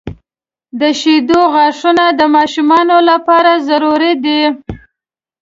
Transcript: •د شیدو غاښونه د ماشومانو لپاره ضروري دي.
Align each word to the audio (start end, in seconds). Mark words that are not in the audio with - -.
•د 0.79 0.81
شیدو 0.99 1.39
غاښونه 1.53 2.05
د 2.19 2.21
ماشومانو 2.35 2.97
لپاره 3.09 3.51
ضروري 3.67 4.13
دي. 4.25 4.41